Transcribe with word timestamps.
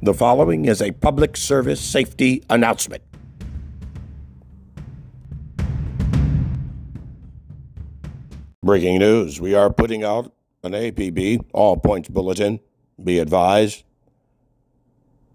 The 0.00 0.14
following 0.14 0.66
is 0.66 0.80
a 0.80 0.92
public 0.92 1.36
service 1.36 1.80
safety 1.80 2.44
announcement. 2.48 3.02
Breaking 8.62 9.00
news 9.00 9.40
We 9.40 9.56
are 9.56 9.72
putting 9.72 10.04
out 10.04 10.32
an 10.62 10.70
APB, 10.70 11.44
all 11.52 11.76
points 11.76 12.08
bulletin. 12.08 12.60
Be 13.02 13.18
advised. 13.18 13.82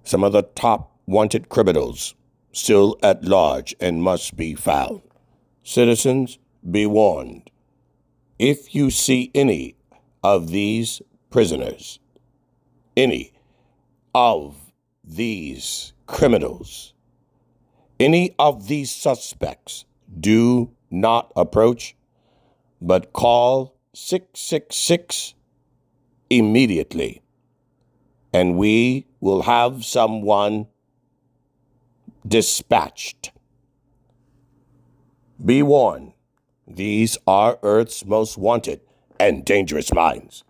Some 0.05 0.23
of 0.23 0.31
the 0.31 0.43
top 0.43 0.97
wanted 1.05 1.49
criminals 1.49 2.15
still 2.53 2.97
at 3.03 3.25
large 3.25 3.75
and 3.81 4.01
must 4.01 4.37
be 4.37 4.55
found. 4.55 5.01
Citizens, 5.63 6.39
be 6.71 6.85
warned. 6.85 7.51
If 8.39 8.73
you 8.73 8.91
see 8.91 9.29
any 9.35 9.75
of 10.23 10.51
these 10.51 11.01
prisoners, 11.29 11.99
any 12.95 13.33
of 14.13 14.62
these 15.03 15.93
criminals, 16.07 16.93
any 17.99 18.33
of 18.39 18.67
these 18.67 18.93
suspects, 18.93 19.85
do 20.19 20.71
not 20.89 21.31
approach, 21.35 21.95
but 22.81 23.13
call 23.13 23.75
666 23.93 25.33
immediately, 26.29 27.21
and 28.31 28.57
we 28.57 29.05
will 29.19 29.43
have 29.43 29.85
someone 29.85 30.67
dispatched. 32.27 33.31
Be 35.43 35.61
warned, 35.61 36.13
these 36.67 37.17
are 37.27 37.59
Earth's 37.61 38.05
most 38.05 38.37
wanted 38.37 38.81
and 39.19 39.43
dangerous 39.43 39.93
minds. 39.93 40.43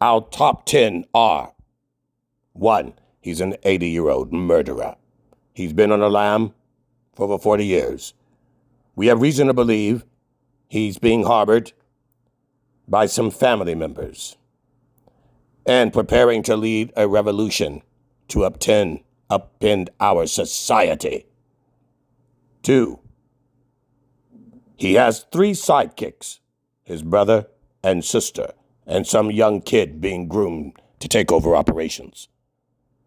Our 0.00 0.22
top 0.22 0.66
10 0.66 1.04
are 1.14 1.52
1. 2.54 2.94
He's 3.20 3.40
an 3.40 3.56
80 3.62 3.88
year 3.88 4.08
old 4.08 4.32
murderer. 4.32 4.96
He's 5.54 5.72
been 5.72 5.92
on 5.92 6.00
the 6.00 6.10
lam 6.10 6.54
for 7.14 7.24
over 7.24 7.38
40 7.38 7.64
years. 7.64 8.14
We 8.94 9.06
have 9.06 9.20
reason 9.20 9.46
to 9.46 9.54
believe 9.54 10.04
he's 10.68 10.98
being 10.98 11.24
harbored 11.24 11.72
by 12.88 13.06
some 13.06 13.30
family 13.30 13.74
members 13.74 14.36
and 15.64 15.92
preparing 15.92 16.42
to 16.42 16.56
lead 16.56 16.92
a 16.96 17.06
revolution 17.06 17.82
to 18.28 18.40
upend, 18.40 19.02
upend 19.30 19.88
our 20.00 20.26
society. 20.26 21.26
Two, 22.62 22.98
he 24.76 24.94
has 24.94 25.26
three 25.30 25.52
sidekicks 25.52 26.40
his 26.84 27.02
brother 27.02 27.46
and 27.82 28.04
sister, 28.04 28.52
and 28.86 29.06
some 29.06 29.30
young 29.30 29.60
kid 29.60 30.00
being 30.00 30.28
groomed 30.28 30.76
to 30.98 31.08
take 31.08 31.32
over 31.32 31.56
operations. 31.56 32.28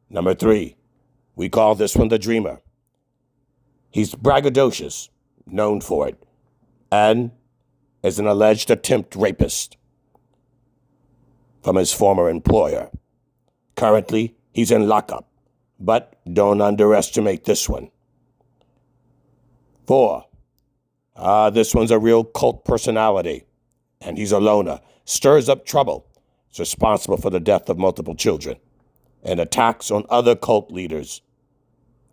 Number 0.09 0.34
three, 0.34 0.75
we 1.36 1.50
call 1.50 1.75
this 1.75 1.95
one 1.95 2.09
the 2.09 2.20
Dreamer. 2.20 2.61
He's 3.89 4.14
braggadocious, 4.14 5.09
known 5.45 5.81
for 5.81 6.08
it, 6.08 6.22
and 6.92 7.31
is 8.03 8.20
an 8.20 8.28
alleged 8.28 8.70
attempt 8.70 9.16
rapist 9.16 9.78
from 11.64 11.76
his 11.78 11.92
former 11.92 12.30
employer. 12.30 12.92
Currently, 13.76 14.36
he's 14.52 14.72
in 14.72 14.88
lockup, 14.88 15.28
but 15.80 16.20
don't 16.31 16.61
underestimate 16.61 17.45
this 17.45 17.67
one. 17.67 17.89
Four, 19.88 20.26
ah, 21.16 21.50
this 21.50 21.73
one's 21.73 21.92
a 21.92 22.00
real 22.00 22.23
cult 22.23 22.66
personality, 22.66 23.45
and 24.02 24.17
he's 24.17 24.31
a 24.31 24.39
loner, 24.39 24.81
stirs 25.06 25.50
up 25.50 25.66
trouble, 25.66 26.06
is 26.52 26.59
responsible 26.59 27.17
for 27.17 27.30
the 27.30 27.39
death 27.39 27.70
of 27.70 27.78
multiple 27.78 28.16
children, 28.16 28.58
and 29.26 29.40
attacks 29.40 29.90
on 29.90 30.06
other 30.09 30.36
cult 30.36 30.72
leaders 30.72 31.22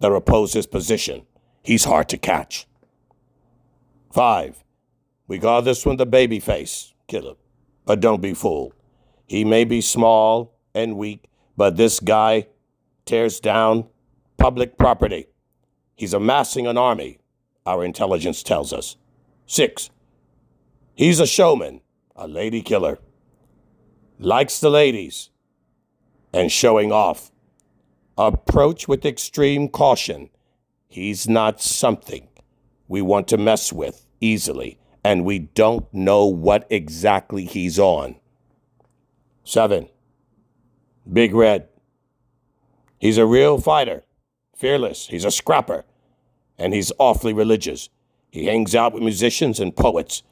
that 0.00 0.10
oppose 0.10 0.54
his 0.54 0.66
position. 0.66 1.26
He's 1.62 1.84
hard 1.84 2.08
to 2.08 2.16
catch. 2.16 2.66
Five, 4.10 4.64
we 5.28 5.38
call 5.38 5.62
this 5.62 5.86
one 5.86 5.96
the 5.96 6.06
baby 6.06 6.40
face 6.40 6.92
killer, 7.06 7.34
but 7.84 8.00
don't 8.00 8.22
be 8.22 8.34
fooled. 8.34 8.72
He 9.26 9.44
may 9.44 9.64
be 9.64 9.80
small 9.80 10.54
and 10.74 10.96
weak, 10.96 11.28
but 11.56 11.76
this 11.76 12.00
guy 12.00 12.48
tears 13.04 13.40
down 13.40 13.86
public 14.38 14.76
property. 14.76 15.26
He's 15.94 16.14
amassing 16.14 16.66
an 16.66 16.78
army, 16.78 17.18
our 17.64 17.84
intelligence 17.84 18.42
tells 18.42 18.72
us. 18.72 18.96
Six, 19.46 19.90
he's 20.94 21.20
a 21.20 21.26
showman, 21.26 21.82
a 22.16 22.26
lady 22.26 22.62
killer. 22.62 22.98
Likes 24.18 24.60
the 24.60 24.70
ladies 24.70 25.30
and 26.32 26.50
showing 26.50 26.92
off. 26.92 27.30
Approach 28.16 28.88
with 28.88 29.04
extreme 29.04 29.68
caution. 29.68 30.30
He's 30.88 31.28
not 31.28 31.60
something 31.60 32.28
we 32.88 33.00
want 33.00 33.28
to 33.28 33.38
mess 33.38 33.72
with 33.72 34.06
easily, 34.20 34.78
and 35.02 35.24
we 35.24 35.38
don't 35.38 35.92
know 35.92 36.26
what 36.26 36.66
exactly 36.70 37.44
he's 37.44 37.78
on. 37.78 38.16
Seven, 39.44 39.88
Big 41.10 41.34
Red. 41.34 41.68
He's 42.98 43.18
a 43.18 43.26
real 43.26 43.58
fighter, 43.58 44.04
fearless. 44.54 45.08
He's 45.08 45.24
a 45.24 45.30
scrapper, 45.30 45.84
and 46.58 46.72
he's 46.72 46.92
awfully 46.98 47.32
religious. 47.32 47.88
He 48.30 48.46
hangs 48.46 48.74
out 48.74 48.92
with 48.92 49.02
musicians 49.02 49.58
and 49.58 49.74
poets. 49.74 50.22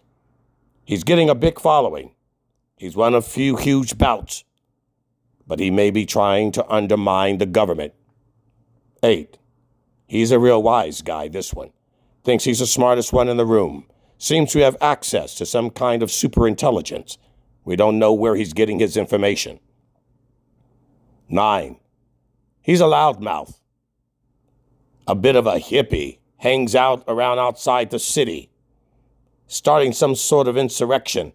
He's 0.85 1.03
getting 1.03 1.29
a 1.29 1.35
big 1.35 1.61
following. 1.61 2.15
He's 2.77 2.97
won 2.97 3.15
a 3.15 3.23
few 3.23 3.57
huge 3.57 3.99
bouts, 3.99 4.45
but 5.51 5.59
he 5.59 5.69
may 5.69 5.91
be 5.91 6.07
trying 6.07 6.53
to 6.53 6.65
undermine 6.73 7.39
the 7.39 7.45
government. 7.45 7.93
Eight, 9.03 9.37
he's 10.07 10.31
a 10.31 10.39
real 10.39 10.63
wise 10.63 11.03
guy, 11.03 11.27
this 11.27 11.53
one 11.53 11.73
thinks 12.23 12.45
he's 12.45 12.61
the 12.61 12.67
smartest 12.67 13.13
one 13.13 13.29
in 13.29 13.37
the 13.37 13.45
room, 13.45 13.85
seems 14.17 14.53
to 14.53 14.61
have 14.61 14.77
access 14.81 15.35
to 15.35 15.45
some 15.45 15.71
kind 15.71 16.05
of 16.05 16.11
super 16.13 16.47
intelligence. 16.47 17.19
We 17.65 17.75
don't 17.75 17.99
know 17.99 18.13
where 18.13 18.37
he's 18.37 18.53
getting 18.53 18.79
his 18.79 18.97
information. 18.97 19.59
Nine, 21.29 21.81
he's 22.63 22.81
a 22.81 22.85
loudmouth, 22.85 23.59
a 25.09 25.17
bit 25.17 25.35
of 25.35 25.49
a 25.49 25.57
hippie, 25.57 26.19
hangs 26.37 26.77
out 26.77 27.03
around 27.09 27.41
outside 27.41 27.91
the 27.91 27.99
city, 27.99 28.51
starting 29.49 29.93
some 29.93 30.15
sort 30.15 30.47
of 30.47 30.57
insurrection. 30.57 31.33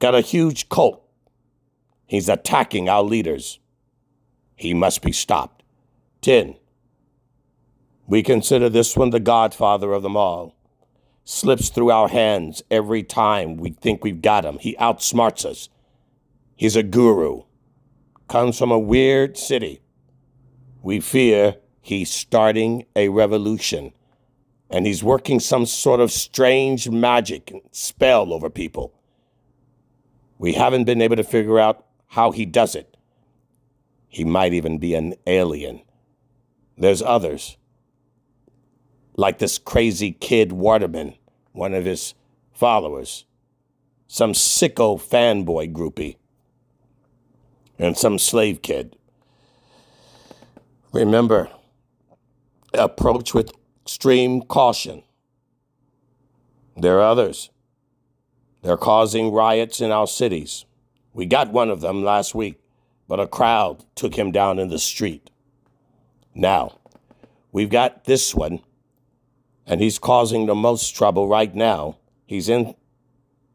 Got 0.00 0.16
a 0.16 0.22
huge 0.22 0.68
cult. 0.68 1.05
He's 2.06 2.28
attacking 2.28 2.88
our 2.88 3.02
leaders. 3.02 3.58
He 4.54 4.72
must 4.72 5.02
be 5.02 5.12
stopped. 5.12 5.62
10. 6.22 6.56
We 8.06 8.22
consider 8.22 8.68
this 8.68 8.96
one 8.96 9.10
the 9.10 9.20
godfather 9.20 9.92
of 9.92 10.02
them 10.02 10.16
all. 10.16 10.54
Slips 11.24 11.70
through 11.70 11.90
our 11.90 12.08
hands 12.08 12.62
every 12.70 13.02
time 13.02 13.56
we 13.56 13.70
think 13.70 14.04
we've 14.04 14.22
got 14.22 14.44
him. 14.44 14.58
He 14.58 14.76
outsmarts 14.76 15.44
us. 15.44 15.68
He's 16.54 16.76
a 16.76 16.84
guru. 16.84 17.42
Comes 18.28 18.58
from 18.58 18.70
a 18.70 18.78
weird 18.78 19.36
city. 19.36 19.80
We 20.82 21.00
fear 21.00 21.56
he's 21.80 22.10
starting 22.10 22.86
a 22.94 23.08
revolution. 23.08 23.92
And 24.70 24.86
he's 24.86 25.02
working 25.02 25.40
some 25.40 25.66
sort 25.66 26.00
of 26.00 26.12
strange 26.12 26.88
magic 26.88 27.50
and 27.50 27.60
spell 27.72 28.32
over 28.32 28.48
people. 28.48 28.92
We 30.38 30.52
haven't 30.52 30.84
been 30.84 31.02
able 31.02 31.16
to 31.16 31.24
figure 31.24 31.58
out 31.58 31.85
how 32.08 32.30
he 32.30 32.46
does 32.46 32.74
it. 32.74 32.96
He 34.08 34.24
might 34.24 34.52
even 34.52 34.78
be 34.78 34.94
an 34.94 35.14
alien. 35.26 35.82
There's 36.78 37.02
others 37.02 37.56
like 39.16 39.38
this 39.38 39.58
crazy 39.58 40.12
kid 40.12 40.52
Waterman, 40.52 41.14
one 41.52 41.74
of 41.74 41.84
his 41.84 42.14
followers, 42.52 43.24
some 44.06 44.32
sicko 44.32 45.00
fanboy 45.00 45.72
groupie, 45.72 46.16
and 47.78 47.96
some 47.96 48.18
slave 48.18 48.62
kid. 48.62 48.96
Remember, 50.92 51.50
approach 52.72 53.34
with 53.34 53.52
extreme 53.82 54.42
caution. 54.42 55.02
There 56.76 56.98
are 56.98 57.10
others. 57.10 57.50
They're 58.62 58.76
causing 58.76 59.32
riots 59.32 59.80
in 59.80 59.90
our 59.90 60.06
cities. 60.06 60.64
We 61.16 61.24
got 61.24 61.50
one 61.50 61.70
of 61.70 61.80
them 61.80 62.04
last 62.04 62.34
week, 62.34 62.60
but 63.08 63.18
a 63.18 63.26
crowd 63.26 63.86
took 63.94 64.16
him 64.16 64.32
down 64.32 64.58
in 64.58 64.68
the 64.68 64.78
street. 64.78 65.30
Now, 66.34 66.78
we've 67.52 67.70
got 67.70 68.04
this 68.04 68.34
one 68.34 68.60
and 69.64 69.80
he's 69.80 69.98
causing 69.98 70.44
the 70.44 70.54
most 70.54 70.94
trouble 70.94 71.26
right 71.26 71.54
now. 71.54 71.96
He's 72.26 72.50
in 72.50 72.74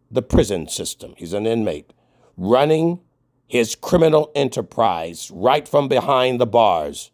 the 0.10 0.24
prison 0.24 0.70
system, 0.70 1.14
he's 1.18 1.34
an 1.34 1.46
inmate, 1.46 1.94
running 2.36 3.00
his 3.46 3.76
criminal 3.76 4.32
enterprise 4.34 5.30
right 5.32 5.68
from 5.68 5.88
behind 5.88 6.42
the 6.42 6.48
bars. 6.48 7.12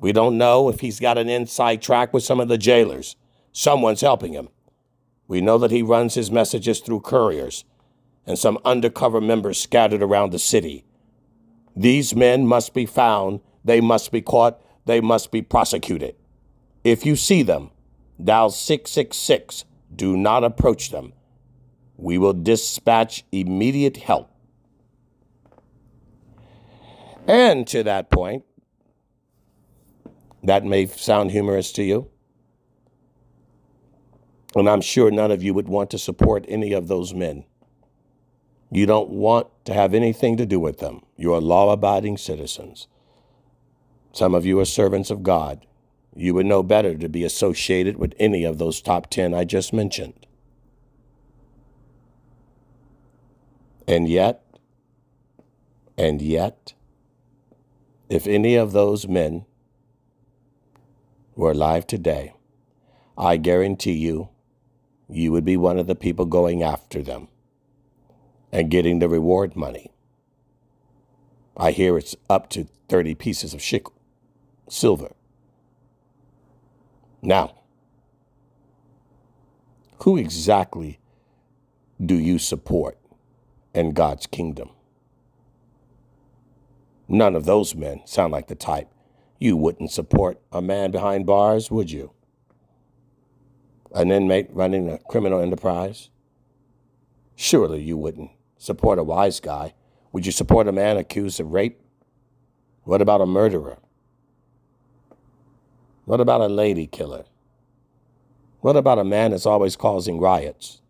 We 0.00 0.10
don't 0.10 0.36
know 0.36 0.68
if 0.68 0.80
he's 0.80 0.98
got 0.98 1.16
an 1.16 1.28
inside 1.28 1.80
track 1.80 2.12
with 2.12 2.24
some 2.24 2.40
of 2.40 2.48
the 2.48 2.58
jailers. 2.58 3.14
Someone's 3.52 4.00
helping 4.00 4.32
him. 4.32 4.48
We 5.28 5.40
know 5.40 5.58
that 5.58 5.70
he 5.70 5.82
runs 5.82 6.14
his 6.14 6.28
messages 6.28 6.80
through 6.80 7.02
couriers 7.02 7.64
and 8.28 8.38
some 8.38 8.58
undercover 8.62 9.22
members 9.22 9.58
scattered 9.58 10.02
around 10.02 10.32
the 10.32 10.38
city. 10.38 10.84
These 11.74 12.14
men 12.14 12.46
must 12.46 12.74
be 12.74 12.84
found, 12.84 13.40
they 13.64 13.80
must 13.80 14.12
be 14.12 14.20
caught, 14.20 14.60
they 14.84 15.00
must 15.00 15.32
be 15.32 15.40
prosecuted. 15.40 16.14
If 16.84 17.06
you 17.06 17.16
see 17.16 17.42
them, 17.42 17.70
dial 18.22 18.50
666. 18.50 19.64
Do 19.96 20.14
not 20.14 20.44
approach 20.44 20.90
them. 20.90 21.14
We 21.96 22.18
will 22.18 22.34
dispatch 22.34 23.24
immediate 23.32 23.96
help. 23.96 24.30
And 27.26 27.66
to 27.68 27.82
that 27.82 28.10
point, 28.10 28.44
that 30.42 30.64
may 30.66 30.86
sound 30.86 31.30
humorous 31.30 31.72
to 31.72 31.82
you. 31.82 32.10
And 34.54 34.68
I'm 34.68 34.82
sure 34.82 35.10
none 35.10 35.30
of 35.30 35.42
you 35.42 35.54
would 35.54 35.68
want 35.68 35.90
to 35.90 35.98
support 35.98 36.44
any 36.46 36.74
of 36.74 36.88
those 36.88 37.14
men. 37.14 37.44
You 38.70 38.84
don't 38.84 39.08
want 39.08 39.48
to 39.64 39.72
have 39.72 39.94
anything 39.94 40.36
to 40.36 40.46
do 40.46 40.60
with 40.60 40.78
them. 40.78 41.02
You 41.16 41.32
are 41.34 41.40
law 41.40 41.72
abiding 41.72 42.18
citizens. 42.18 42.86
Some 44.12 44.34
of 44.34 44.44
you 44.44 44.58
are 44.60 44.64
servants 44.64 45.10
of 45.10 45.22
God. 45.22 45.64
You 46.14 46.34
would 46.34 46.46
know 46.46 46.62
better 46.62 46.94
to 46.96 47.08
be 47.08 47.24
associated 47.24 47.96
with 47.96 48.14
any 48.18 48.44
of 48.44 48.58
those 48.58 48.82
top 48.82 49.08
10 49.08 49.32
I 49.32 49.44
just 49.44 49.72
mentioned. 49.72 50.26
And 53.86 54.08
yet, 54.08 54.42
and 55.96 56.20
yet, 56.20 56.74
if 58.10 58.26
any 58.26 58.54
of 58.54 58.72
those 58.72 59.08
men 59.08 59.46
were 61.34 61.52
alive 61.52 61.86
today, 61.86 62.34
I 63.16 63.38
guarantee 63.38 63.92
you, 63.92 64.28
you 65.08 65.32
would 65.32 65.44
be 65.44 65.56
one 65.56 65.78
of 65.78 65.86
the 65.86 65.94
people 65.94 66.26
going 66.26 66.62
after 66.62 67.02
them 67.02 67.28
and 68.52 68.70
getting 68.70 68.98
the 68.98 69.08
reward 69.08 69.56
money. 69.56 69.92
I 71.56 71.72
hear 71.72 71.98
it's 71.98 72.16
up 72.30 72.48
to 72.50 72.68
30 72.88 73.14
pieces 73.16 73.52
of 73.52 73.60
shekel, 73.60 73.94
silver. 74.68 75.12
Now, 77.20 77.54
who 80.02 80.16
exactly 80.16 81.00
do 82.04 82.14
you 82.14 82.38
support 82.38 82.96
in 83.74 83.92
God's 83.92 84.26
kingdom? 84.26 84.70
None 87.08 87.34
of 87.34 87.44
those 87.44 87.74
men 87.74 88.02
sound 88.04 88.32
like 88.32 88.46
the 88.46 88.54
type 88.54 88.88
you 89.40 89.56
wouldn't 89.56 89.90
support 89.90 90.40
a 90.52 90.62
man 90.62 90.90
behind 90.90 91.26
bars, 91.26 91.70
would 91.70 91.90
you? 91.90 92.12
An 93.94 94.12
inmate 94.12 94.48
running 94.50 94.90
a 94.90 94.98
criminal 94.98 95.40
enterprise? 95.40 96.10
Surely 97.34 97.80
you 97.80 97.96
wouldn't 97.96 98.30
support 98.58 98.98
a 98.98 99.04
wise 99.04 99.40
guy. 99.40 99.74
Would 100.12 100.26
you 100.26 100.32
support 100.32 100.68
a 100.68 100.72
man 100.72 100.96
accused 100.96 101.40
of 101.40 101.52
rape? 101.52 101.80
What 102.84 103.00
about 103.00 103.20
a 103.20 103.26
murderer? 103.26 103.78
What 106.04 106.20
about 106.20 106.40
a 106.40 106.48
lady 106.48 106.86
killer? 106.86 107.24
What 108.60 108.76
about 108.76 108.98
a 108.98 109.04
man 109.04 109.30
that's 109.30 109.46
always 109.46 109.76
causing 109.76 110.18
riots? 110.18 110.80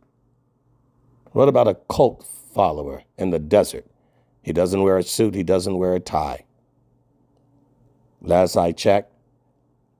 What 1.32 1.49
about 1.49 1.69
a 1.69 1.75
cult 1.75 2.25
follower 2.55 3.03
in 3.19 3.31
the 3.31 3.38
desert? 3.38 3.87
He 4.43 4.53
doesn't 4.53 4.82
wear 4.82 4.97
a 4.97 5.03
suit, 5.03 5.35
he 5.35 5.43
doesn't 5.43 5.76
wear 5.76 5.94
a 5.94 6.00
tie. 6.00 6.44
Last 8.21 8.56
I 8.56 8.73
checked, 8.73 9.12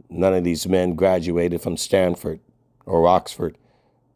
none 0.09 0.35
of 0.35 0.45
these 0.45 0.67
men 0.67 0.95
graduated 0.95 1.61
from 1.61 1.77
Stanford 1.77 2.41
or 2.87 3.07
Oxford 3.07 3.59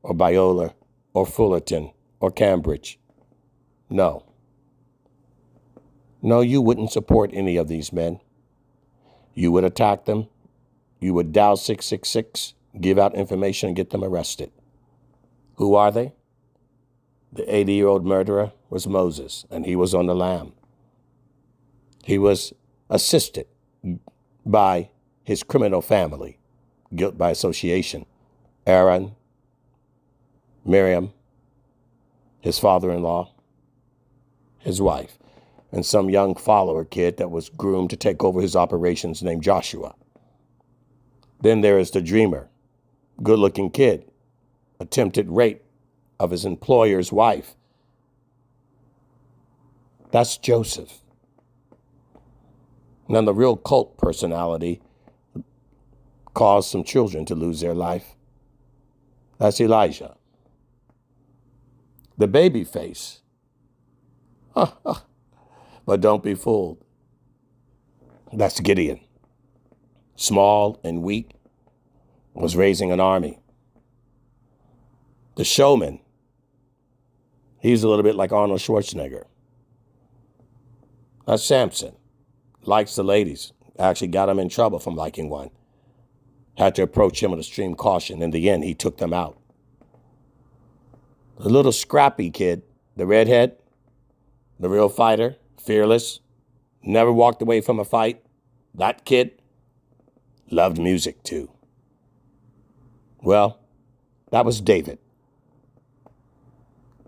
or 0.03 0.15
Biola 0.15 0.73
or 1.13 1.27
Fullerton 1.27 1.93
or 2.19 2.31
Cambridge. 2.31 2.99
No. 3.93 4.25
No, 6.21 6.41
you 6.41 6.61
wouldn't 6.61 6.93
support 6.93 7.31
any 7.33 7.57
of 7.57 7.69
these 7.69 7.93
men. 7.93 8.21
You 9.35 9.53
would 9.53 9.65
attack 9.65 10.05
them 10.05 10.29
you 11.03 11.15
would 11.15 11.33
dial 11.33 11.57
666, 11.57 12.55
give 12.81 12.97
out 12.97 13.17
information, 13.17 13.67
and 13.67 13.77
get 13.77 13.91
them 13.91 14.05
arrested. 14.05 14.53
Who 15.57 15.75
are 15.75 15.91
they? 15.91 16.13
The 17.33 17.53
80 17.53 17.73
year 17.73 17.89
old 17.89 18.07
murderer 18.07 18.53
was 18.71 18.87
Moses, 18.87 19.45
and 19.51 19.67
he 19.67 19.75
was 19.75 19.95
on 19.97 20.07
the 20.07 20.15
lam. 20.15 20.53
He 22.05 22.19
was 22.19 22.53
assisted 22.89 23.49
by 24.47 24.91
his 25.25 25.43
criminal 25.43 25.83
family, 25.83 26.39
guilt 26.95 27.19
by 27.19 27.31
association. 27.31 28.07
Aaron, 28.65 29.17
Miriam, 30.65 31.13
his 32.41 32.61
father 32.61 32.93
in 32.93 33.03
law, 33.03 33.33
his 34.63 34.81
wife, 34.81 35.19
and 35.71 35.85
some 35.85 36.11
young 36.11 36.35
follower 36.35 36.85
kid 36.85 37.17
that 37.17 37.31
was 37.31 37.49
groomed 37.49 37.91
to 37.91 37.97
take 37.97 38.23
over 38.23 38.41
his 38.41 38.57
operations 38.57 39.23
named 39.23 39.43
Joshua. 39.43 39.95
Then 41.41 41.61
there 41.61 41.79
is 41.79 41.91
the 41.91 42.01
dreamer, 42.01 42.49
good 43.23 43.39
looking 43.39 43.71
kid, 43.71 44.11
attempted 44.79 45.29
rape 45.29 45.63
of 46.21 46.31
his 46.31 46.45
employer's 46.45 47.11
wife. 47.11 47.57
That's 50.13 50.37
Joseph. 50.37 51.01
And 53.07 53.17
then 53.17 53.25
the 53.25 53.35
real 53.35 53.57
cult 53.57 53.97
personality 53.99 54.81
caused 56.35 56.71
some 56.71 56.85
children 56.85 57.25
to 57.27 57.35
lose 57.35 57.61
their 57.61 57.75
life. 57.75 58.15
That's 59.39 59.61
Elijah. 59.61 60.17
The 62.17 62.29
baby 62.29 62.63
face. 62.63 63.22
but 64.55 66.01
don't 66.01 66.23
be 66.23 66.35
fooled. 66.35 66.85
That's 68.33 68.61
Gideon 68.61 69.01
small 70.23 70.81
and 70.85 71.03
weak, 71.03 71.33
was 72.35 72.57
raising 72.57 72.93
an 72.93 73.01
army. 73.01 73.41
The 75.37 75.45
showman, 75.45 76.01
he's 77.59 77.83
a 77.83 77.89
little 77.89 78.05
bit 78.05 78.15
like 78.15 78.33
Arnold 78.33 78.61
Schwarzenegger. 78.61 79.25
That's 81.27 81.43
Samson. 81.43 81.95
Likes 82.65 82.95
the 82.95 83.03
ladies. 83.03 83.53
Actually 83.79 84.09
got 84.09 84.29
him 84.29 84.39
in 84.39 84.49
trouble 84.49 84.79
from 84.79 84.95
liking 84.95 85.29
one. 85.29 85.51
Had 86.57 86.75
to 86.77 86.83
approach 86.83 87.23
him 87.23 87.31
with 87.31 87.41
extreme 87.41 87.75
caution. 87.75 88.23
In 88.23 88.31
the 88.31 88.51
end, 88.51 88.65
he 88.65 88.75
took 88.75 88.99
them 88.99 89.13
out. 89.13 89.39
The 91.39 91.49
little 91.49 91.73
scrappy 91.73 92.31
kid, 92.31 92.63
the 92.97 93.07
redhead, 93.07 93.57
the 94.63 94.69
real 94.69 94.89
fighter, 94.89 95.35
fearless, 95.61 96.21
never 96.85 97.13
walked 97.13 97.43
away 97.43 97.61
from 97.61 97.81
a 97.81 97.85
fight. 97.85 98.25
That 98.73 99.05
kid, 99.05 99.43
loved 100.53 100.79
music 100.79 101.25
too. 101.25 101.51
Well, 103.21 103.59
that 104.31 104.45
was 104.45 104.61
David, 104.61 105.01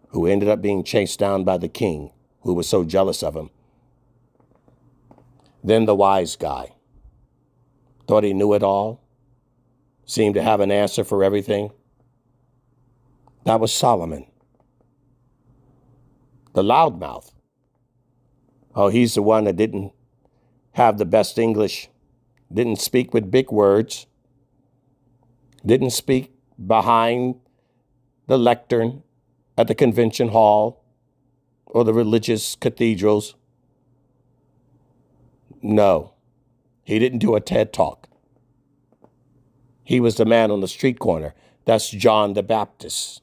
who 0.08 0.26
ended 0.26 0.48
up 0.48 0.60
being 0.60 0.82
chased 0.82 1.20
down 1.20 1.44
by 1.44 1.56
the 1.56 1.68
king, 1.68 2.10
who 2.40 2.54
was 2.54 2.68
so 2.68 2.82
jealous 2.82 3.22
of 3.22 3.36
him. 3.36 3.50
Then 5.62 5.84
the 5.84 5.94
wise 5.94 6.34
guy 6.34 6.72
thought 8.08 8.24
he 8.24 8.34
knew 8.34 8.52
it 8.52 8.64
all, 8.64 9.00
seemed 10.06 10.34
to 10.34 10.42
have 10.42 10.58
an 10.58 10.72
answer 10.72 11.04
for 11.04 11.22
everything. 11.22 11.70
That 13.44 13.60
was 13.60 13.72
Solomon. 13.72 14.26
The 16.54 16.64
loudmouth. 16.64 17.30
Oh, 18.74 18.88
he's 18.88 19.14
the 19.14 19.22
one 19.22 19.44
that 19.44 19.56
didn't 19.56 19.92
have 20.72 20.98
the 20.98 21.04
best 21.04 21.38
English 21.38 21.88
didn't 22.52 22.80
speak 22.80 23.12
with 23.12 23.30
big 23.30 23.50
words, 23.50 24.06
didn't 25.64 25.90
speak 25.90 26.32
behind 26.64 27.36
the 28.26 28.38
lectern 28.38 29.02
at 29.56 29.66
the 29.66 29.74
convention 29.74 30.28
hall 30.28 30.84
or 31.66 31.84
the 31.84 31.94
religious 31.94 32.54
cathedrals. 32.54 33.34
No, 35.62 36.12
he 36.84 36.98
didn't 36.98 37.18
do 37.18 37.34
a 37.34 37.40
TED 37.40 37.72
talk. 37.72 38.08
He 39.82 40.00
was 40.00 40.16
the 40.16 40.24
man 40.24 40.50
on 40.50 40.60
the 40.60 40.68
street 40.68 40.98
corner. 40.98 41.34
That's 41.64 41.90
John 41.90 42.34
the 42.34 42.42
Baptist. 42.42 43.22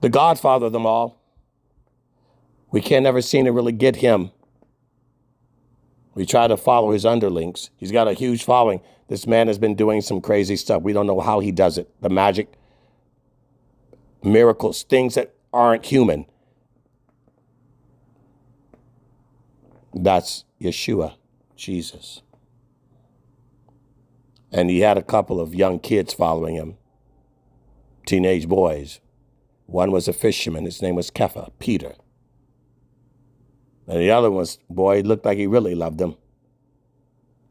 The 0.00 0.08
godfather 0.08 0.66
of 0.66 0.72
them 0.72 0.86
all. 0.86 1.17
We 2.70 2.80
can't 2.80 3.06
ever 3.06 3.22
seem 3.22 3.44
to 3.46 3.52
really 3.52 3.72
get 3.72 3.96
him 3.96 4.30
we 6.18 6.26
try 6.26 6.48
to 6.48 6.56
follow 6.56 6.90
his 6.90 7.06
underlings. 7.06 7.70
He's 7.76 7.92
got 7.92 8.08
a 8.08 8.12
huge 8.12 8.42
following. 8.42 8.80
This 9.06 9.24
man 9.24 9.46
has 9.46 9.56
been 9.56 9.76
doing 9.76 10.00
some 10.00 10.20
crazy 10.20 10.56
stuff. 10.56 10.82
We 10.82 10.92
don't 10.92 11.06
know 11.06 11.20
how 11.20 11.38
he 11.38 11.52
does 11.52 11.78
it. 11.78 11.88
The 12.00 12.08
magic, 12.08 12.54
miracles, 14.24 14.82
things 14.82 15.14
that 15.14 15.32
aren't 15.52 15.86
human. 15.86 16.26
That's 19.94 20.44
Yeshua, 20.60 21.14
Jesus. 21.54 22.22
And 24.50 24.68
he 24.68 24.80
had 24.80 24.98
a 24.98 25.02
couple 25.04 25.40
of 25.40 25.54
young 25.54 25.78
kids 25.78 26.12
following 26.12 26.56
him, 26.56 26.78
teenage 28.06 28.48
boys. 28.48 28.98
One 29.66 29.92
was 29.92 30.08
a 30.08 30.12
fisherman. 30.12 30.64
His 30.64 30.82
name 30.82 30.96
was 30.96 31.12
Kepha, 31.12 31.52
Peter. 31.60 31.94
And 33.88 33.98
the 33.98 34.10
other 34.10 34.30
ones, 34.30 34.58
boy, 34.68 35.00
looked 35.00 35.24
like 35.24 35.38
he 35.38 35.46
really 35.46 35.74
loved 35.74 35.98
them. 35.98 36.16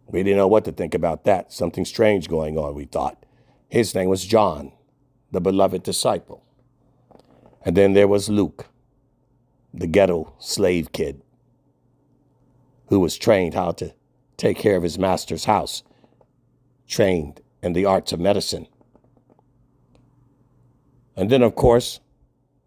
We 0.06 0.22
didn't 0.22 0.38
know 0.38 0.48
what 0.48 0.65
to 0.65 0.72
think 0.72 0.94
about 0.94 1.24
that. 1.24 1.51
Something 1.51 1.84
strange 1.84 2.29
going 2.29 2.58
on, 2.58 2.75
we 2.75 2.86
thought. 2.86 3.25
His 3.67 3.94
name 3.96 4.08
was 4.08 4.24
John, 4.24 4.72
the 5.32 5.41
beloved 5.41 5.82
disciple. 5.82 6.44
And 7.65 7.75
then 7.75 7.94
there 7.94 8.08
was 8.08 8.29
Luke, 8.29 8.67
the 9.74 9.88
ghetto 9.88 10.34
slave 10.38 10.91
kid, 10.91 11.24
who 12.88 13.00
was 13.00 13.17
trained 13.17 13.56
how 13.56 13.72
to 13.72 13.94
take 14.38 14.58
care 14.58 14.77
of 14.77 14.84
his 14.84 15.00
master's 15.00 15.46
house, 15.46 15.82
trained 16.88 17.41
in 17.63 17.74
the 17.74 17.84
arts 17.84 18.13
of 18.13 18.20
medicine. 18.20 18.67
And 21.15 21.32
then, 21.32 21.41
of 21.41 21.56
course, 21.56 22.00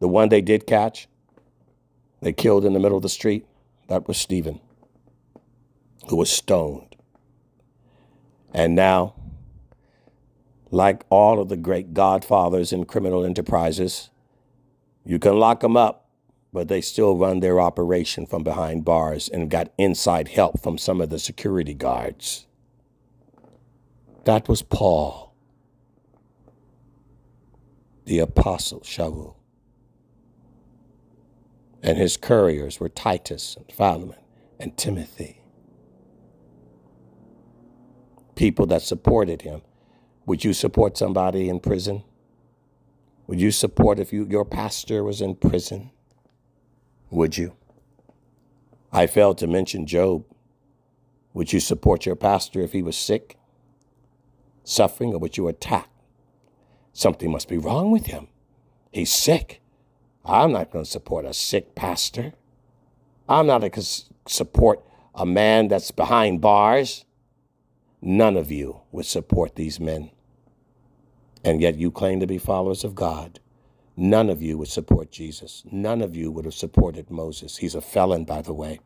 the 0.01 0.09
one 0.09 0.29
they 0.29 0.43
did 0.43 0.67
catch, 0.67 1.09
they 2.21 2.33
killed 2.33 2.65
in 2.65 2.73
the 2.73 2.81
middle 2.81 2.97
of 2.97 3.03
the 3.03 3.09
street, 3.09 3.47
that 3.91 4.07
was 4.07 4.17
Stephen, 4.17 4.61
who 6.09 6.15
was 6.15 6.31
stoned. 6.31 6.95
And 8.55 8.77
now, 8.77 9.17
like 10.71 11.03
all 11.11 11.41
of 11.41 11.49
the 11.49 11.57
great 11.57 11.93
godfathers 11.93 12.73
in 12.73 12.85
criminal 12.85 13.25
enterprises, 13.25 14.11
you 15.05 15.19
can 15.19 15.41
lock 15.41 15.59
them 15.59 15.77
up, 15.77 16.09
but 16.53 16.69
they 16.69 16.81
still 16.81 17.17
run 17.17 17.41
their 17.41 17.61
operation 17.61 18.27
from 18.27 18.45
behind 18.45 18.85
bars 18.85 19.29
and 19.29 19.51
got 19.51 19.73
inside 19.77 20.29
help 20.29 20.61
from 20.61 20.79
some 20.79 21.01
of 21.01 21.11
the 21.11 21.19
security 21.19 21.75
guards. 21.75 22.47
That 24.25 24.49
was 24.49 24.63
Paul, 24.63 25.35
the 28.05 28.21
apostle 28.21 28.83
Shaul. 28.83 29.40
And 31.83 31.97
his 31.97 32.17
couriers 32.17 32.79
were 32.79 32.89
Titus 32.89 33.57
and 33.57 33.71
Philemon 33.73 34.17
and 34.59 34.77
Timothy. 34.77 35.41
People 38.35 38.67
that 38.67 38.83
supported 38.83 39.43
him. 39.43 39.63
Would 40.27 40.45
you 40.45 40.53
support 40.53 40.97
somebody 40.97 41.49
in 41.49 41.61
prison? 41.61 42.05
Would 43.27 43.41
you 43.41 43.51
support 43.51 43.99
if 43.99 44.13
you, 44.13 44.27
your 44.29 44.45
pastor 44.45 45.03
was 45.05 45.21
in 45.21 45.37
prison? 45.37 45.91
Would 47.11 47.37
you? 47.37 47.57
I 48.93 49.07
failed 49.07 49.39
to 49.39 49.47
mention 49.47 49.87
Job. 49.87 50.25
Would 51.33 51.53
you 51.53 51.61
support 51.61 52.07
your 52.07 52.17
pastor 52.17 52.61
if 52.61 52.73
he 52.73 52.83
was 52.83 52.97
sick, 52.97 53.39
suffering, 54.65 55.13
or 55.13 55.19
would 55.19 55.37
you 55.37 55.49
attack? 55.49 55.89
Something 56.93 57.31
must 57.31 57.49
be 57.49 57.57
wrong 57.57 57.91
with 57.91 58.07
him. 58.07 58.27
He's 58.93 59.13
sick. 59.13 59.60
I'm 60.31 60.53
not 60.53 60.71
going 60.71 60.85
to 60.85 60.91
support 60.91 61.25
a 61.25 61.35
sick 61.35 61.75
pastor. 61.75 62.35
I'm 63.29 63.49
not 63.49 63.63
going 63.63 63.73
to 63.73 63.83
support 64.29 64.81
a 65.13 65.27
man 65.27 65.67
that's 65.67 65.91
behind 65.91 66.41
bars. 66.41 67.05
None 68.01 68.37
of 68.37 68.51
you 68.53 68.81
would 68.93 69.07
support 69.07 69.57
these 69.57 69.81
men. 69.81 70.13
And 71.45 71.61
yet 71.61 71.77
you 71.77 71.91
claim 71.91 72.21
to 72.21 72.29
be 72.29 72.39
followers 72.39 72.85
of 72.85 72.95
God. 72.95 73.41
None 73.97 74.31
of 74.31 74.41
you 74.41 74.57
would 74.57 74.69
support 74.69 75.11
Jesus. 75.11 75.65
None 75.71 76.01
of 76.01 76.15
you 76.15 76.31
would 76.31 76.45
have 76.45 76.55
supported 76.55 77.11
Moses. 77.11 77.57
He's 77.57 77.75
a 77.75 77.81
felon, 77.81 78.25
by 78.25 78.41
the 78.41 78.55
way. 78.55 78.79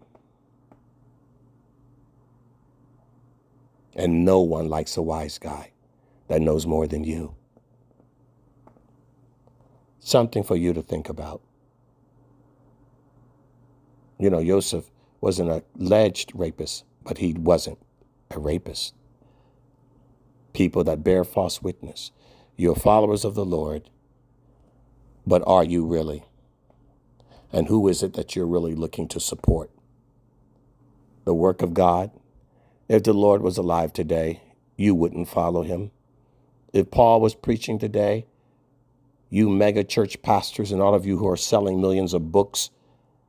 And 3.95 4.25
no 4.25 4.41
one 4.41 4.71
likes 4.71 4.97
a 4.97 5.03
wise 5.03 5.39
guy 5.39 5.73
that 6.29 6.41
knows 6.41 6.67
more 6.67 6.87
than 6.87 7.05
you 7.05 7.35
something 10.05 10.43
for 10.43 10.55
you 10.55 10.73
to 10.75 10.83
think 10.83 11.09
about. 11.09 11.41
You 14.19 14.31
know, 14.31 14.45
Joseph 14.45 14.91
was 15.21 15.41
an 15.41 15.63
alleged 15.81 16.31
rapist, 16.35 16.85
but 17.03 17.19
he 17.19 17.33
wasn't 17.33 17.79
a 18.31 18.39
rapist. 18.39 18.95
People 20.53 20.85
that 20.85 21.03
bear 21.03 21.25
false 21.25 21.63
witness. 21.63 22.13
You're 22.57 22.77
followers 22.77 23.25
of 23.25 23.35
the 23.35 23.45
Lord, 23.45 23.89
but 25.27 25.43
are 25.47 25.65
you 25.65 25.85
really? 25.85 26.25
And 27.51 27.69
who 27.69 27.89
is 27.89 28.03
it 28.03 28.13
that 28.13 28.37
you're 28.37 28.47
really 28.47 28.75
looking 28.75 29.09
to 29.09 29.19
support? 29.19 29.71
The 31.25 31.35
work 31.35 31.63
of 31.63 31.73
God? 31.73 32.11
If 32.89 33.05
the 33.05 33.15
Lord 33.15 33.41
was 33.41 33.57
alive 33.57 33.93
today, 33.93 34.43
you 34.77 34.95
wouldn't 34.95 35.29
follow 35.29 35.63
him. 35.63 35.91
If 36.73 36.91
Paul 36.91 37.21
was 37.23 37.35
preaching 37.35 37.79
today, 37.79 38.27
you 39.35 39.49
mega 39.49 39.83
church 39.83 40.23
pastors 40.23 40.71
and 40.71 40.81
all 40.81 40.95
of 40.95 41.05
you 41.05 41.19
who 41.19 41.29
are 41.29 41.37
selling 41.37 41.81
millions 41.81 42.15
of 42.15 42.31
books, 42.31 42.71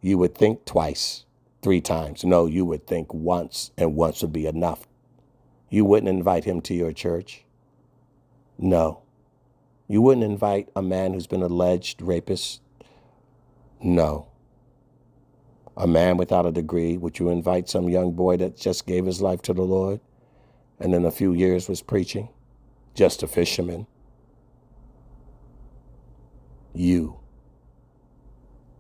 you 0.01 0.19
would 0.19 0.35
think 0.35 0.63
twice, 0.63 1.25
three 1.63 1.81
times. 1.81 2.24
No, 2.24 2.45
you 2.45 2.63
would 2.63 2.85
think 2.85 3.12
once, 3.12 3.71
and 3.75 3.95
once 3.95 4.21
would 4.21 4.31
be 4.31 4.45
enough. 4.45 4.88
You 5.67 5.83
wouldn't 5.83 6.07
invite 6.07 6.43
him 6.43 6.62
to 6.62 6.75
your 6.75 6.93
church. 6.93 7.43
No. 8.59 9.01
You 9.88 10.00
wouldn't 10.00 10.24
invite 10.24 10.69
a 10.75 10.83
man 10.83 11.13
who's 11.13 11.25
been 11.25 11.41
alleged 11.41 12.03
rapist. 12.03 12.62
No. 13.81 14.27
A 15.75 15.88
man 15.88 16.17
without 16.17 16.45
a 16.45 16.51
degree, 16.51 16.97
would 16.97 17.17
you 17.17 17.29
invite 17.29 17.67
some 17.67 17.89
young 17.89 18.12
boy 18.12 18.38
that 18.38 18.57
just 18.57 18.85
gave 18.85 19.07
his 19.07 19.24
life 19.24 19.41
to 19.41 19.53
the 19.53 19.63
Lord 19.63 20.01
and 20.79 20.93
in 20.93 21.03
a 21.03 21.09
few 21.09 21.33
years 21.33 21.67
was 21.67 21.81
preaching? 21.81 22.29
Just 22.93 23.24
a 23.24 23.27
fisherman 23.27 23.88
you 26.77 27.17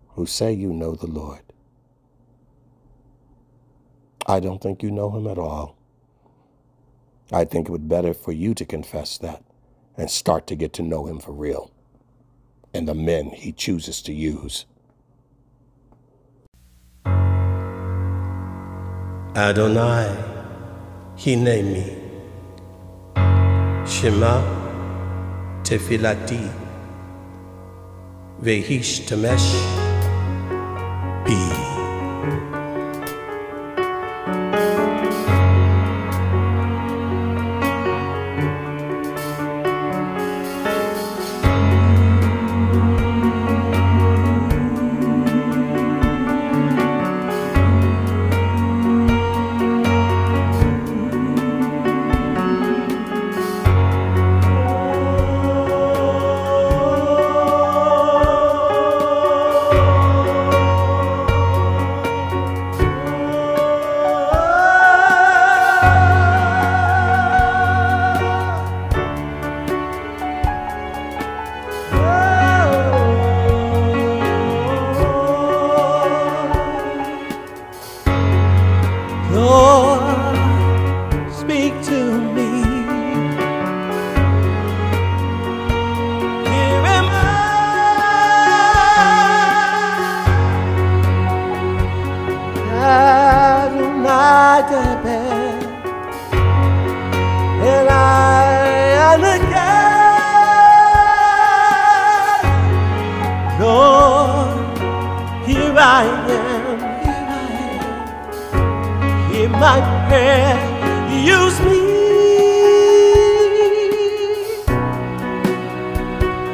who 0.09 0.25
say 0.25 0.51
you 0.53 0.71
know 0.71 0.95
the 0.95 1.07
Lord. 1.07 1.41
I 4.27 4.39
don't 4.39 4.61
think 4.61 4.81
you 4.81 4.91
know 4.91 5.11
him 5.11 5.27
at 5.27 5.37
all. 5.37 5.75
I 7.31 7.45
think 7.45 7.67
it 7.67 7.71
would 7.71 7.87
be 7.89 7.95
better 7.95 8.13
for 8.13 8.31
you 8.31 8.53
to 8.55 8.65
confess 8.65 9.17
that 9.19 9.43
and 9.97 10.09
start 10.09 10.47
to 10.47 10.55
get 10.55 10.73
to 10.73 10.83
know 10.83 11.05
him 11.07 11.19
for 11.19 11.31
real 11.31 11.71
and 12.75 12.89
the 12.89 12.93
men 12.93 13.29
he 13.29 13.53
chooses 13.53 14.01
to 14.01 14.13
use. 14.13 14.65
Adonai, 19.33 20.11
Hineni, 21.15 22.01
Shema, 23.87 24.41
Tefilati. 25.63 26.64
והשתמש 28.44 29.54
בי. 31.24 31.63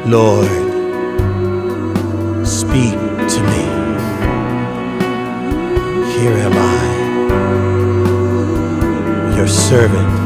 Lord, 0.05 0.47
speak 2.45 2.97
to 3.33 3.41
me. 3.43 3.63
Here 6.13 6.37
am 6.37 6.53
I, 6.53 6.65
your 9.37 9.47
servant. 9.47 10.20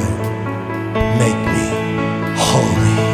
Lord, 0.00 1.18
make 1.18 1.40
me 1.54 1.68
holy. 2.36 3.06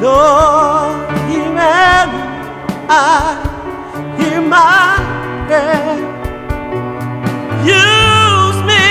Lord, 0.00 1.10
hear 1.28 1.48
me, 1.50 2.10
I 2.88 3.00
hear 4.18 4.40
my 4.40 4.96
prayer. 5.46 5.96
Use 7.64 8.60
me, 8.70 8.86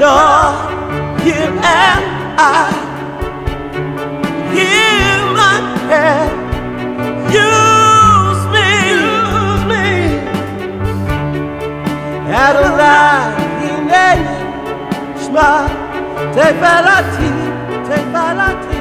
Lord, 0.00 0.54
hear 1.22 1.50
and 1.62 2.04
I 2.38 2.42
hear 4.54 5.23
Adonai, 12.74 13.44
hineni, 13.60 14.36
shma, 15.22 15.48
tefilati, 16.34 17.30
tefilati, 17.86 18.78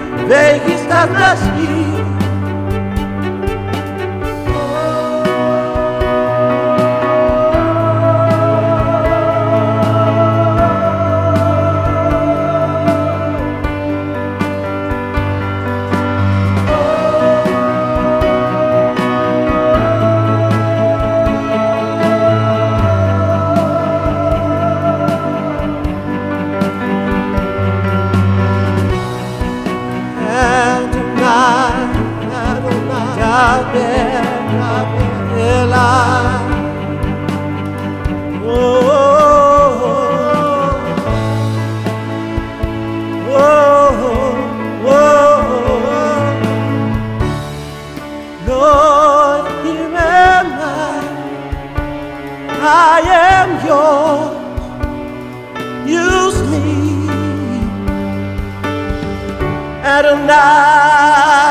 Να 60.26 60.64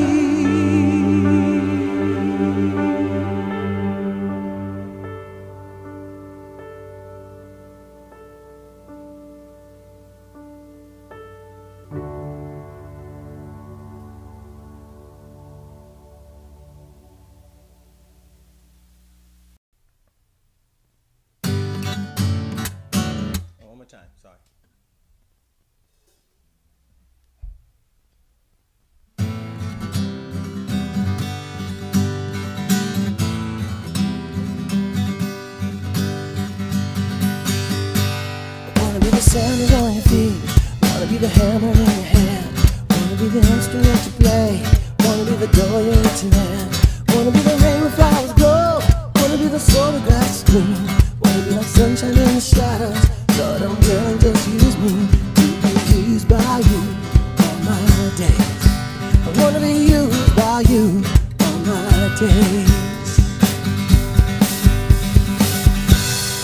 by 60.35 60.61
you 60.67 61.03
on 61.45 61.65
my 61.65 62.15
days. 62.19 63.19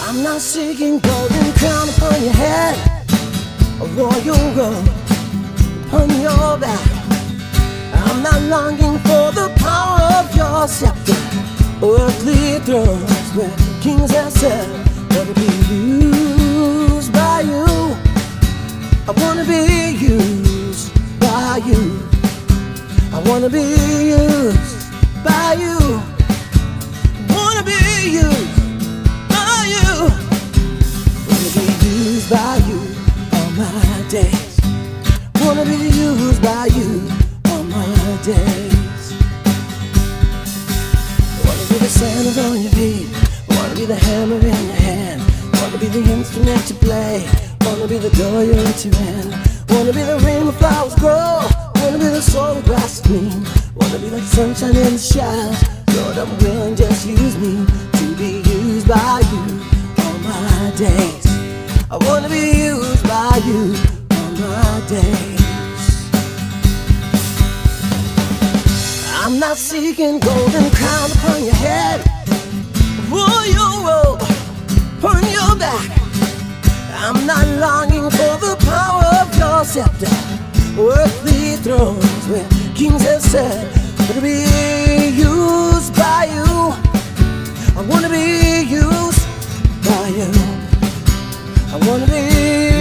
I'm 0.02 0.24
not 0.24 0.42
seeking 0.42 1.00
golden 1.00 1.52
crown 1.54 1.90
upon 1.90 2.22
your 2.24 2.34
head, 2.34 2.76
a 3.82 3.86
royal 3.96 4.52
robe 4.56 4.90
upon 5.88 6.10
your 6.22 6.58
back. 6.58 6.88
I'm 7.94 8.24
not 8.24 8.42
longing 8.42 8.98
for 9.00 9.32
the 9.32 9.54
power 9.58 10.02
of 10.20 10.36
your 10.36 10.68
scepter, 10.68 11.20
earthly 11.84 12.60
thrones 12.66 13.30
where 13.36 13.56
kings 13.82 14.12
have 14.12 14.32
sat. 14.32 14.68
Wanna 15.16 15.34
be 15.34 15.52
used 15.74 17.14
by 17.14 17.42
you. 17.42 17.66
I 19.08 19.12
wanna 19.18 19.46
be 19.46 19.92
used 19.92 20.92
by 21.20 21.62
you. 21.66 22.17
I 23.18 23.20
wanna 23.22 23.50
be 23.50 23.62
used 23.62 24.94
by 25.24 25.58
you. 25.60 25.80
Wanna 27.34 27.64
be 27.64 28.12
used 28.14 28.62
by 29.28 29.58
you. 29.74 29.94
Wanna 31.28 31.50
be 31.58 31.66
used 31.88 32.30
by 32.30 32.58
you 32.70 32.80
all 33.34 33.50
my 33.58 34.06
days. 34.08 34.60
Wanna 35.42 35.66
be 35.66 35.90
used 35.98 36.44
by 36.44 36.68
you 36.78 37.10
all 37.50 37.64
my 37.64 38.20
days. 38.22 39.14
Wanna 41.44 41.66
be 41.70 41.78
the 41.80 41.90
sandals 41.90 42.38
on 42.38 42.62
your 42.62 42.72
feet. 42.74 43.10
I 43.50 43.56
Wanna 43.56 43.74
be 43.74 43.86
the 43.86 43.96
hammer 43.96 44.36
in 44.36 44.66
your 44.70 44.82
hand. 44.90 45.22
I 45.56 45.62
Wanna 45.64 45.80
be 45.80 45.88
the 45.88 46.04
instrument 46.14 46.70
you 46.70 46.76
play. 46.76 47.26
I 47.62 47.66
Wanna 47.66 47.88
be 47.88 47.98
the 47.98 48.12
door 48.12 48.44
you're 48.44 48.60
enter 48.60 49.57
sunshine 54.38 54.76
in 54.76 54.94
the 54.94 55.00
shadows. 55.00 55.64
Lord, 55.96 56.16
I'm 56.20 56.38
willing, 56.38 56.76
just 56.76 57.08
use 57.08 57.36
me 57.40 57.66
to 57.94 58.06
be 58.22 58.48
used 58.48 58.88
by 58.88 59.20
you 59.32 59.42
all 59.98 60.18
my 60.20 60.72
days. 60.78 61.26
I 61.90 61.98
wanna 62.06 62.30
be 62.30 62.46
used 62.70 63.04
by 63.08 63.34
you 63.50 63.74
all 64.14 64.32
my 64.46 64.84
days. 64.88 65.42
I'm 69.22 69.40
not 69.40 69.58
seeking 69.58 70.20
golden 70.20 70.70
crown 70.70 71.10
upon 71.16 71.44
your 71.44 71.60
head, 71.66 72.00
royal 73.10 73.74
robe 73.90 74.22
upon 75.00 75.24
your 75.38 75.56
back. 75.58 75.90
I'm 76.94 77.26
not 77.26 77.48
longing 77.66 78.08
for 78.12 78.34
the 78.46 78.56
power 78.70 79.08
of 79.20 79.36
your 79.36 79.66
scepter, 79.66 80.14
earthly 80.78 81.56
thrones 81.66 82.28
where 82.30 82.48
kings 82.76 83.02
have 83.02 83.24
sat, 83.24 83.77
to 84.14 84.22
be 84.22 85.10
used 85.18 85.94
by 85.96 86.26
you. 86.32 86.74
I 87.76 87.86
wanna 87.90 88.10
be 88.10 88.62
used 88.64 89.26
by 89.84 90.08
you. 90.08 90.32
I 91.74 91.78
wanna 91.86 92.08
be 92.08 92.77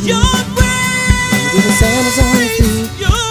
your 0.00 0.22
praise, 0.56 1.80
your. 3.00 3.22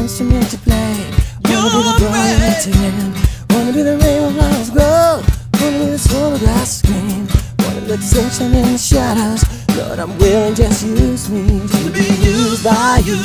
Instrument 0.00 0.50
to 0.50 0.58
play. 0.58 0.94
Your 1.48 1.70
praise. 1.98 2.66
Wanna 3.50 3.72
be 3.72 3.82
the 3.82 3.96
rain 4.02 4.22
when 4.22 4.34
flowers 4.34 4.70
grow. 4.70 5.22
Wanna 5.60 5.78
be 5.78 5.90
the 5.92 5.98
soul 5.98 6.34
of 6.34 6.40
glass 6.40 6.78
screen. 6.78 7.28
Wanna 7.60 7.80
be 7.80 7.96
the 7.96 8.02
sunshine 8.02 8.54
in 8.54 8.72
the 8.72 8.78
shadows. 8.78 9.44
Lord, 9.76 9.98
I'm 9.98 10.18
willing, 10.18 10.54
just 10.54 10.84
use 10.84 11.30
me 11.30 11.46
to 11.46 11.90
be 11.90 12.06
used 12.22 12.64
by 12.64 13.02
you 13.04 13.18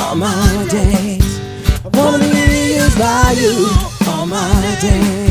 all 0.00 0.16
my 0.16 0.66
days. 0.70 1.40
I 1.84 1.88
wanna 1.96 2.18
be 2.18 2.74
used 2.74 2.98
by 2.98 3.34
you 3.38 3.68
all 4.08 4.26
my 4.26 4.78
days. 4.80 5.21